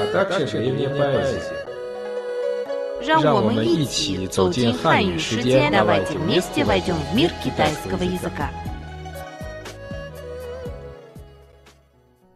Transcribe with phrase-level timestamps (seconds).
[0.00, 1.66] а также древняя поэзия.
[3.06, 8.50] 让我们让我们一一起起走进走进汉汉语世语世界界， давайте давайте вместе вместе войдем в мир китайского китайского языка.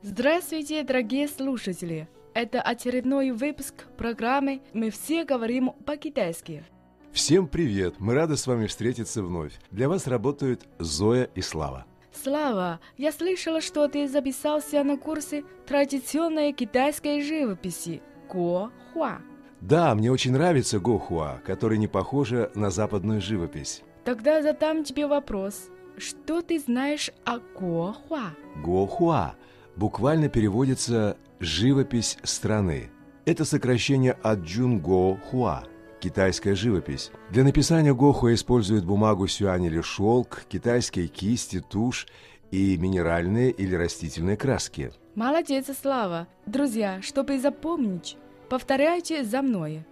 [0.02, 2.08] Здравствуйте, дорогие слушатели!
[2.34, 6.64] Это очередной выпуск программы «Мы все говорим по-китайски».
[7.10, 7.94] Всем привет!
[7.98, 9.54] Мы рады с вами встретиться вновь.
[9.70, 11.86] Для вас работают Зоя и Слава.
[12.23, 19.19] Слава, я слышала, что ты записался на курсы традиционной китайской живописи Го Хуа.
[19.61, 23.81] Да, мне очень нравится Гохуа, который не похожа на западную живопись.
[24.03, 25.69] Тогда задам тебе вопрос.
[25.97, 28.31] Что ты знаешь о Го Хуа?
[28.63, 29.35] Гохуа
[29.75, 32.89] буквально переводится «живопись страны».
[33.25, 35.63] Это сокращение от Джунго Хуа–
[36.05, 37.09] китайская живопись.
[37.31, 42.05] Для написания Гохуа используют бумагу сюань или шелк, китайские кисти, тушь
[42.51, 44.91] и минеральные или растительные краски.
[45.15, 46.27] Молодец, Слава.
[46.45, 48.17] Друзья, чтобы запомнить,
[48.49, 49.83] повторяйте за мной.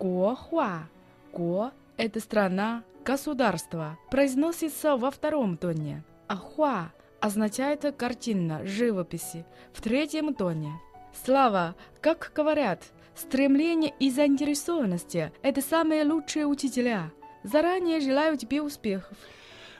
[0.00, 0.88] Го Хуа.
[1.32, 3.96] Го– это страна, государство.
[4.10, 6.02] Произносится во втором тоне.
[6.26, 6.90] А Хуа
[7.20, 10.72] означает картина, живописи в третьем тоне.
[11.24, 12.82] Слава, как говорят,
[13.20, 17.12] стремление и заинтересованность– это самые лучшие учителя.
[17.42, 19.16] Заранее желаю тебе успехов.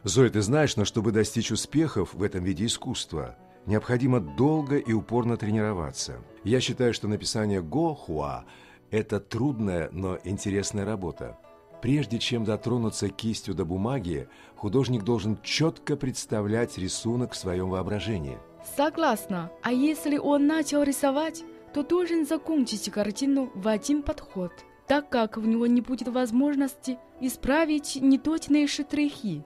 [0.05, 5.37] Зоя, ты знаешь, но чтобы достичь успехов в этом виде искусства, необходимо долго и упорно
[5.37, 6.21] тренироваться.
[6.45, 8.45] Я считаю, что написание Го-Хуа–
[8.91, 11.39] это трудная, но интересная работа.
[11.83, 18.39] Прежде чем дотронуться кистью до бумаги, художник должен четко представлять рисунок в своем воображении.
[18.77, 19.51] Согласна.
[19.63, 24.53] А если он начал рисовать, то должен закончить картину в один подход,
[24.87, 29.45] так как у него не будет возможности исправить неточные штрихи.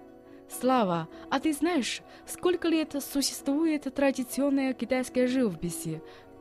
[0.49, 5.87] Слава, а ты знаешь, сколько лет существует традиционная китайская живопись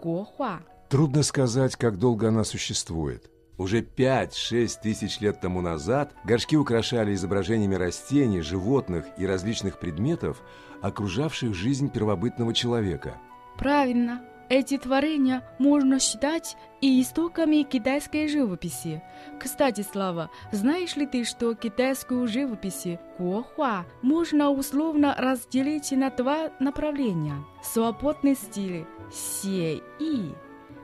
[0.01, 0.59] Гохуа?
[0.89, 3.29] Трудно сказать, как долго она существует.
[3.57, 10.41] Уже 5-6 тысяч лет тому назад горшки украшали изображениями растений, животных и различных предметов,
[10.81, 13.17] окружавших жизнь первобытного человека.
[13.57, 14.21] Правильно.
[14.53, 19.01] Эти творения можно считать и истоками китайской живописи.
[19.39, 27.43] Кстати, Слава, знаешь ли ты, что китайскую живопись Гохуа можно условно разделить на два направления?
[27.63, 30.35] Свободный стиль Се И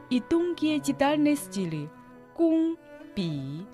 [0.09, 1.91] и тонкие детальные стили
[2.35, 2.75] Гун
[3.15, 3.67] Би.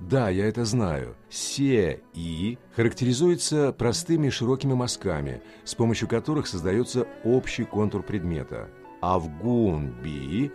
[0.00, 1.14] Да, я это знаю.
[1.28, 8.70] Се и характеризуется простыми широкими мазками, с помощью которых создается общий контур предмета.
[9.02, 10.50] А в гун би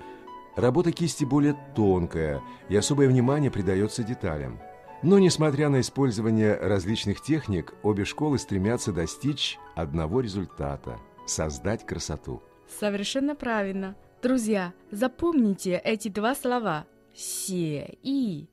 [0.55, 4.59] работа кисти более тонкая, и особое внимание придается деталям.
[5.03, 10.97] Но, несмотря на использование различных техник, обе школы стремятся достичь одного результата–
[11.27, 12.41] создать красоту.
[12.79, 13.95] Совершенно правильно.
[14.23, 18.49] Друзья, запомните эти два слова «се и»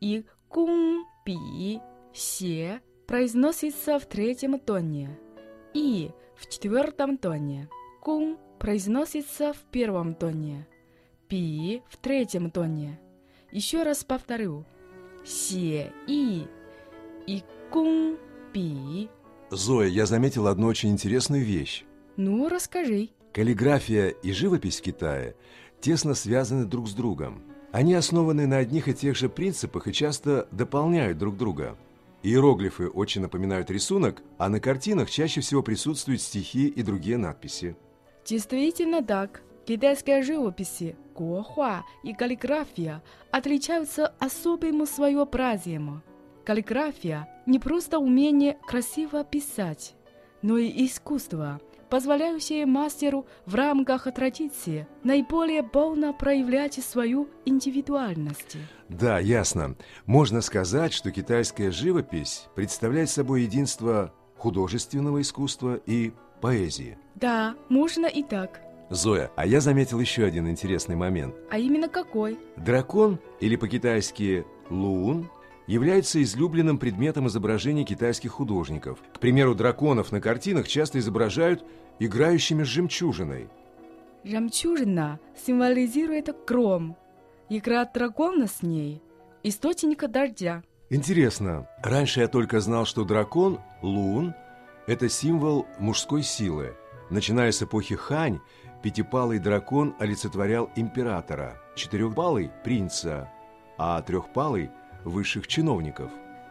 [0.00, 1.80] и «гун би».
[2.14, 5.18] «Се» произносится в третьем тоне,
[5.74, 7.68] «и» в четвертом тоне,
[8.04, 10.66] «гун» произносится в первом тоне,
[11.28, 12.98] «би» в третьем тоне.
[13.52, 14.64] Еще раз повторю.
[15.24, 16.46] «Се и»
[17.26, 17.42] и
[17.72, 18.16] «гун
[18.52, 19.08] би».
[19.50, 21.84] Зоя, я заметил одну очень интересную вещь.
[22.16, 23.10] Ну, расскажи.
[23.32, 25.36] Каллиграфия и живопись в Китае
[25.80, 27.42] тесно связаны друг с другом.
[27.72, 31.76] Они основаны на одних и тех же принципах и часто дополняют друг друга.
[32.22, 37.76] Иероглифы очень напоминают рисунок, а на картинах чаще всего присутствуют стихи и другие надписи.
[38.28, 39.40] Действительно так.
[39.64, 40.82] Китайская живопись,
[41.14, 46.02] гохуа и каллиграфия отличаются особым своеобразием.
[46.44, 49.94] Каллиграфия– не просто умение красиво писать,
[50.42, 51.58] но и искусство,
[51.88, 58.58] позволяющее мастеру в рамках традиции наиболее полно проявлять свою индивидуальность.
[58.90, 59.74] Да, ясно.
[60.04, 66.98] Можно сказать, что китайская живопись представляет собой единство художественного искусства и поэзии.
[67.20, 68.60] Да, можно и так.
[68.90, 71.34] Зоя, а я заметил еще один интересный момент.
[71.50, 72.38] А именно какой?
[72.56, 75.28] Дракон, или по-китайски лун,
[75.66, 79.00] является излюбленным предметом изображений китайских художников.
[79.14, 81.64] К примеру, драконов на картинах часто изображают
[81.98, 83.48] играющими с жемчужиной.
[84.22, 86.96] Жемчужина символизирует гром.
[87.48, 89.02] Игра дракона с ней–
[89.42, 90.62] источник дождя.
[90.88, 94.34] Интересно, раньше я только знал, что дракон, лун,
[94.86, 96.74] это символ мужской силы.
[97.10, 98.40] Начиная с эпохи Хань,
[98.82, 103.30] пятипалый дракон олицетворял императора, четырехпалый– принца,
[103.78, 104.70] а трехпалый–
[105.04, 106.10] высших чиновников.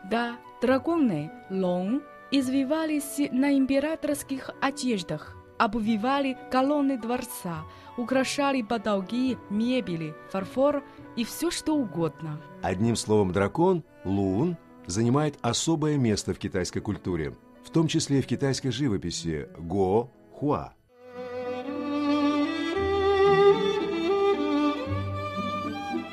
[0.10, 2.02] Да, драконы, лон,
[2.32, 7.64] извивались на императорских одеждах, обвивали колонны дворца,
[7.96, 10.84] украшали потолки, мебели, фарфор
[11.16, 12.42] и все что угодно.
[12.64, 14.58] Одним словом, дракон, лун,
[14.88, 20.72] занимает особое место в китайской культуре, в том числе и в китайской живописи го, хуа.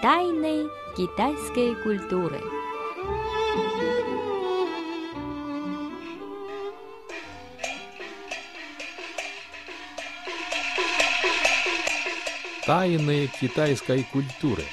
[0.00, 2.41] Тайны китайской культуры.
[12.65, 14.65] Тайны китайской культуры.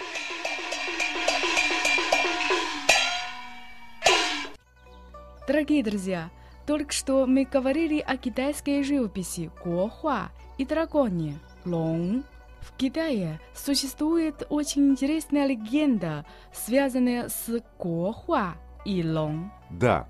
[5.46, 6.30] Дорогие друзья,
[6.66, 12.26] только что мы говорили о китайской живописи Гохуа и драконе Лонг.
[12.62, 17.50] В Китае существует очень интересная легенда, связанная с
[17.80, 18.56] Гохуа
[18.86, 19.52] и Лонг.
[19.70, 20.08] Да,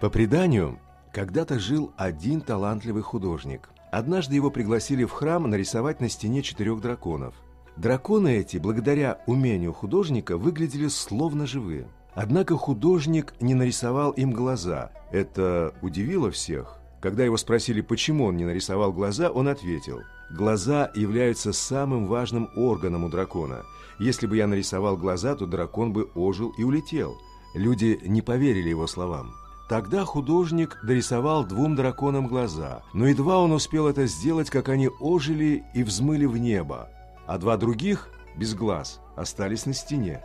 [0.00, 0.80] по преданию,
[1.12, 3.68] когда-то жил один талантливый художник.
[3.92, 7.34] Однажды его пригласили в храм нарисовать на стене четырех драконов.
[7.76, 11.86] Драконы эти, благодаря умению художника, выглядели словно живые.
[12.14, 14.90] Однако художник не нарисовал им глаза.
[15.10, 16.78] Это удивило всех.
[17.00, 20.00] Когда его спросили, почему он не нарисовал глаза, он ответил,
[20.30, 23.62] «Глаза являются самым важным органом у дракона.
[23.98, 27.16] Если бы я нарисовал глаза, то дракон бы ожил и улетел».
[27.54, 29.34] Люди не поверили его словам.
[29.68, 35.64] Тогда художник дорисовал двум драконам глаза, но едва он успел это сделать, как они ожили
[35.74, 36.88] и взмыли в небо,
[37.26, 40.22] а два других, без глаз, остались на стене.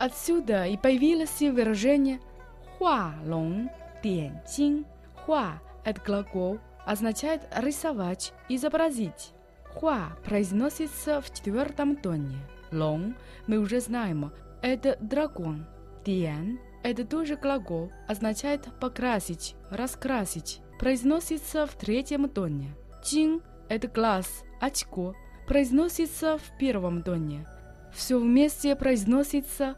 [0.00, 2.20] Отсюда и появилось выражение
[2.78, 3.70] «хуа лонг
[4.02, 4.86] диан цин».
[5.14, 9.34] «Хуа»– это глагол, означает «рисовать», «изобразить».
[9.74, 12.38] «Хуа» произносится в четвертом тоне.
[12.72, 13.14] «Лонг»
[13.46, 14.32] мы уже знаем–
[14.62, 15.66] это дракон.
[16.06, 20.62] «Диан»– это тоже глагол, означает «покрасить», «раскрасить».
[20.78, 22.74] Произносится в третьем тоне.
[23.04, 25.14] «Цин»– это глаз, очко.
[25.46, 27.46] Произносится в первом тоне.
[27.92, 29.76] Все вместе произносится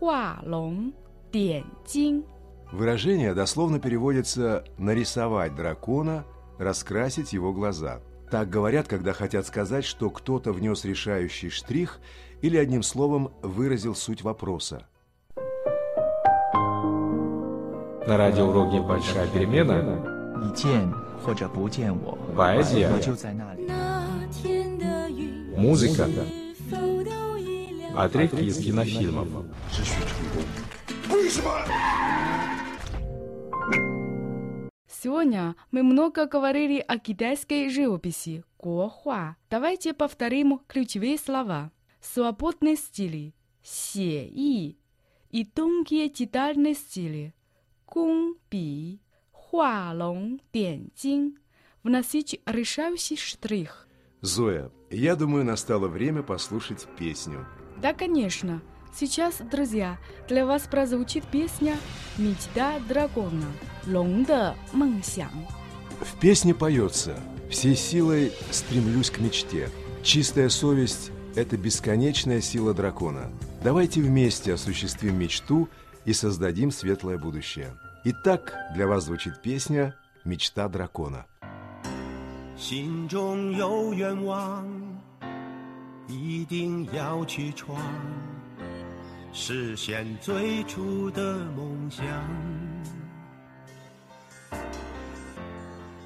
[0.00, 0.94] Хуа Лонг
[1.30, 2.24] Ден Динь.
[2.72, 6.24] Выражение дословно переводится «нарисовать дракона»,
[6.58, 8.00] «раскрасить его глаза».
[8.30, 12.00] Так говорят, когда хотят сказать, что кто-то внес решающий штрих
[12.40, 14.86] или одним словом выразил суть вопроса.
[18.06, 20.42] На радио уроке «Большая перемена»
[22.34, 22.88] Поэзия
[25.58, 26.08] Музыка
[27.94, 29.28] а Отрывки из кинофильмов.
[34.88, 39.36] Сегодня мы много говорили о китайской живописи Гохуа.
[39.50, 41.72] Давайте повторим ключевые слова.
[42.00, 44.78] Свободные стили Се И
[45.30, 47.34] и тонкие детальные стили
[47.86, 49.00] Кун Би
[49.32, 51.38] Хуа Лонг Дян Цин
[51.82, 53.88] вносить решающий штрих.
[54.20, 57.46] Зоя, я думаю, настало время послушать песню.
[57.79, 58.61] Да, конечно.
[58.97, 59.97] Сейчас, друзья,
[60.29, 61.77] для вас прозвучит песня
[62.17, 63.45] «Мечта дракона»
[63.85, 65.29] «Лонг де мэнсян».
[65.99, 69.69] В песне поется «Всей силой стремлюсь к мечте.
[70.01, 73.29] Чистая совесть – это бесконечная сила дракона.
[73.63, 75.67] Давайте вместе осуществим мечту
[76.05, 77.73] и создадим светлое будущее».
[78.05, 81.25] Итак, для вас звучит песня «Мечта дракона».
[82.57, 84.65] 心中有愿望，
[86.10, 87.80] 一定要去闯，
[89.32, 92.04] 实现最初的梦想。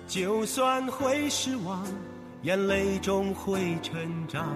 [0.07, 1.85] 就算会失望，
[2.43, 4.47] 眼泪终会成长。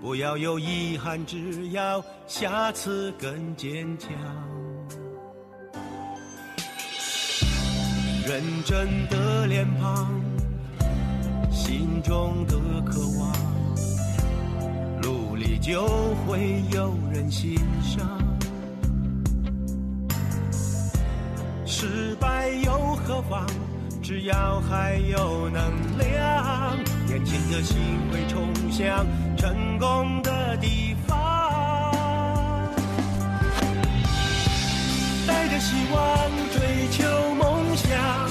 [0.00, 4.10] 不要有遗憾，只要下次更坚强。
[8.26, 10.08] 认真的脸庞。
[11.50, 13.32] 心中的渴望，
[15.64, 15.82] 就
[16.26, 18.06] 会有人欣赏。
[21.64, 23.46] 失败又何妨？
[24.02, 25.62] 只要还有能
[25.96, 27.78] 量，年轻的心
[28.12, 29.06] 会冲向
[29.38, 31.16] 成功的地方。
[35.26, 38.28] 带着希望追求梦想。